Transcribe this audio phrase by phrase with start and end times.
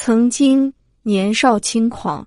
[0.00, 2.24] 曾经年少轻狂，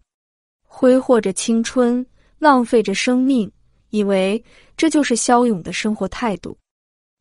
[0.67, 2.05] 挥霍着青春，
[2.37, 3.49] 浪费着生命，
[3.91, 4.43] 以为
[4.75, 6.55] 这就是骁勇的生活态度。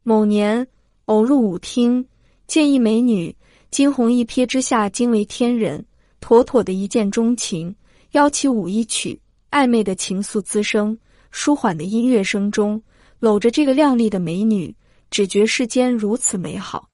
[0.02, 0.66] 某年
[1.04, 2.04] 偶入舞厅，
[2.48, 3.34] 见一美女，
[3.71, 5.86] 惊鸿一瞥之下惊为天人，
[6.18, 7.72] 妥妥的一见钟情。
[8.10, 9.19] 邀起舞一曲，
[9.53, 10.98] 暧昧的情愫滋生，
[11.30, 12.82] 舒缓的音乐声中，
[13.21, 14.74] 搂着这个靓丽的美女，
[15.12, 16.88] 只觉世间如此美好。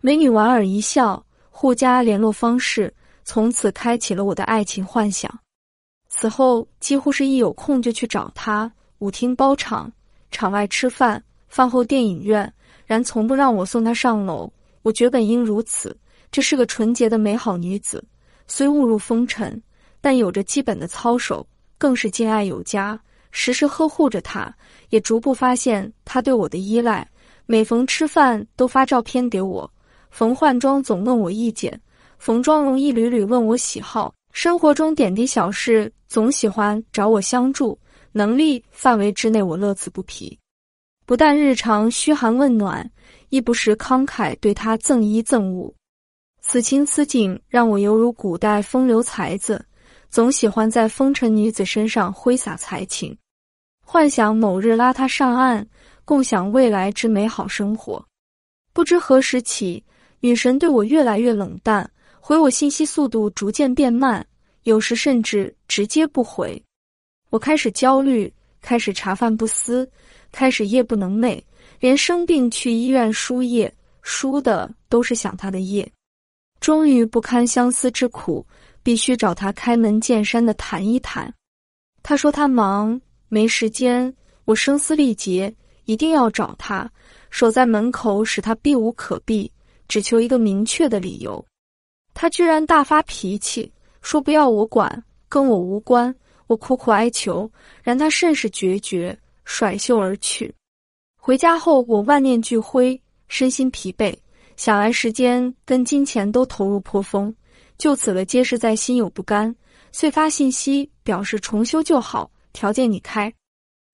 [0.00, 1.25] 美女莞尔一笑。
[1.58, 2.92] 互加联络方式，
[3.24, 5.40] 从此开启了我的爱情幻想。
[6.06, 9.90] 此后几乎是一有空就去找他，舞厅包场，
[10.30, 12.52] 场外吃饭，饭后电影院，
[12.84, 14.52] 然从不让我送她上楼。
[14.82, 15.96] 我觉本应如此，
[16.30, 18.04] 这是个纯洁的美好女子，
[18.46, 19.58] 虽误入风尘，
[20.02, 21.46] 但有着基本的操守，
[21.78, 23.00] 更是敬爱有加，
[23.30, 24.54] 时时呵护着她。
[24.90, 27.08] 也逐步发现她对我的依赖，
[27.46, 29.72] 每逢吃饭都发照片给我。
[30.10, 31.78] 冯焕庄总问我意见，
[32.18, 37.78] 冯妆容一缕缕问我喜好，生活中点滴小事总喜欢找我相助，
[38.12, 40.38] 能力范围之内我乐此不疲。
[41.04, 42.90] 不但日常嘘寒问暖，
[43.28, 45.74] 亦不时慷慨对他赠衣赠物。
[46.40, 49.64] 此情此景让我犹如古代风流才子，
[50.08, 53.16] 总喜欢在风尘女子身上挥洒才情，
[53.84, 55.66] 幻想某日拉她上岸，
[56.04, 58.02] 共享未来之美好生活。
[58.72, 59.84] 不知何时起。
[60.26, 61.88] 女神对我越来越冷淡，
[62.18, 64.26] 回我信息速度逐渐变慢，
[64.64, 66.60] 有时甚至直接不回。
[67.30, 69.88] 我开始焦虑，开始茶饭不思，
[70.32, 71.40] 开始夜不能寐，
[71.78, 75.88] 连生病去医院输液，输的都是想他的液。
[76.58, 78.44] 终于不堪相思之苦，
[78.82, 81.32] 必须找他开门见山的谈一谈。
[82.02, 84.12] 他说他忙没时间，
[84.44, 86.90] 我声嘶力竭，一定要找他，
[87.30, 89.48] 守在门口使他避无可避。
[89.88, 91.44] 只求一个明确的理由，
[92.14, 96.14] 他居然大发脾气，说不要我管，跟我无关。
[96.48, 97.50] 我苦苦哀求，
[97.82, 100.54] 然他甚是决绝，甩袖而去。
[101.16, 104.16] 回家后，我万念俱灰，身心疲惫，
[104.56, 107.34] 想来时间跟金钱都投入颇丰，
[107.78, 109.52] 就此了皆是在心有不甘，
[109.90, 113.32] 遂发信息表示重修就好，条件你开。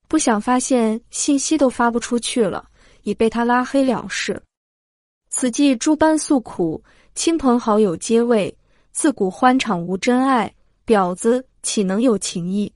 [0.07, 2.69] 不想发现信息都发不出去了，
[3.03, 4.43] 已被他拉黑了事。
[5.35, 6.81] 此际诸般诉苦，
[7.15, 8.55] 亲朋好友皆谓
[8.93, 10.55] 自古欢场无真爱，
[10.87, 12.71] 婊子岂能有情义？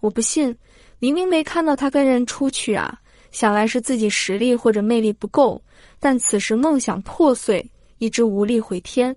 [0.00, 0.56] 我不信，
[0.98, 2.98] 明明没看到他跟人出去啊！
[3.30, 5.62] 想来是自己实力或者魅力不够。
[6.00, 9.14] 但此时梦想破碎，一直无力回天。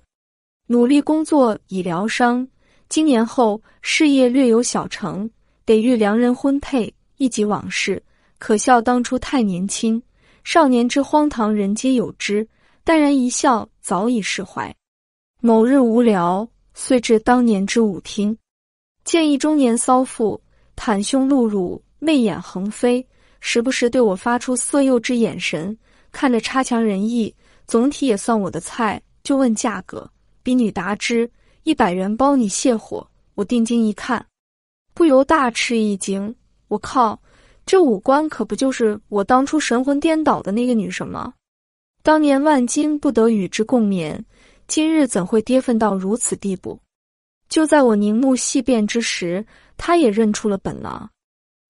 [0.68, 2.46] 努力工作以疗伤，
[2.90, 5.28] 今年后事业略有小成，
[5.63, 8.03] 得遇良人婚配，一及往事，
[8.38, 10.00] 可笑当初太年轻。
[10.44, 12.46] 少年之荒唐，人皆有之。
[12.85, 14.72] 淡然一笑，早已释怀。
[15.41, 18.38] 某日无聊，遂至当年之舞厅，
[19.03, 20.40] 见一中年骚妇，
[20.75, 23.03] 袒胸露乳，媚眼横飞，
[23.40, 25.75] 时不时对我发出色诱之眼神，
[26.12, 27.34] 看着差强人意，
[27.66, 29.01] 总体也算我的菜。
[29.24, 30.07] 就问价格，
[30.44, 31.28] 婢女答之：
[31.63, 33.06] 一百元包你泻火。
[33.34, 34.24] 我定睛一看，
[34.94, 36.34] 不由大吃一惊。
[36.68, 37.19] 我靠，
[37.66, 41.34] 这五官可不就是我当初神魂颠倒的那个女神吗？
[42.05, 44.23] 当年万金不得与之共眠，
[44.67, 46.79] 今日怎会跌份到如此地步？
[47.49, 49.43] 就在我凝目细辨之时，
[49.75, 51.09] 他也认出了本郎。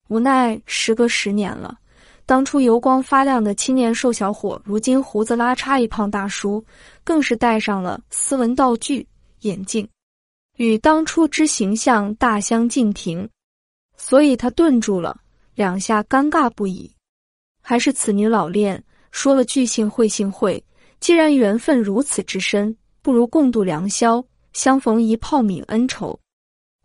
[0.08, 1.78] 无奈时隔十年了，
[2.26, 6.62] 当初油光发亮的青年瘦小伙，如今胡子拉碴一胖大叔，
[7.02, 9.08] 更是戴上了斯文道具
[9.40, 9.88] 眼镜，
[10.58, 13.26] 与当初之形象大相径庭。
[13.96, 15.18] 所以他顿住了，
[15.54, 16.92] 两下尴尬不已。
[17.62, 18.84] 还是此女老练。
[19.16, 20.62] 说了句幸会幸会，
[21.00, 24.22] 既然缘分如此之深，不如共度良宵，
[24.52, 26.20] 相逢一泡泯恩仇。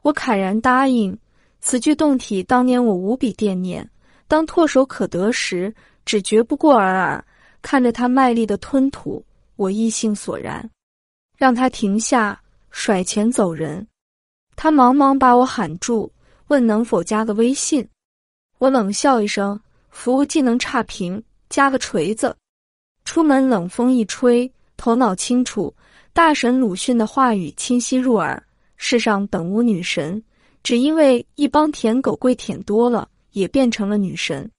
[0.01, 1.15] 我慨然答应。
[1.59, 3.87] 此句动体，当年我无比惦念。
[4.29, 5.75] 当唾手可得时，
[6.05, 7.21] 只觉不过尔尔。
[7.61, 9.21] 看着他卖力的吞吐，
[9.57, 10.67] 我意兴索然，
[11.37, 12.41] 让他停下，
[12.71, 13.85] 甩钱走人。
[14.55, 16.09] 他忙忙把我喊住，
[16.47, 17.85] 问能否加个微信。
[18.57, 19.59] 我冷笑一声，
[19.89, 21.21] 服务技能差评。
[21.51, 22.35] 加个锤子！
[23.03, 25.71] 出门冷风一吹，头脑清楚。
[26.13, 28.41] 大神鲁迅的话语清晰入耳：
[28.77, 30.23] 世上本无女神，
[30.63, 34.49] 只因为一帮舔狗跪舔多了，也变成了女神。